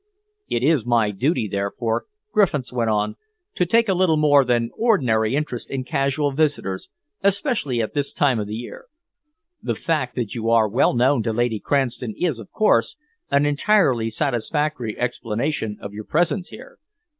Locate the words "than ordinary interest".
4.43-5.69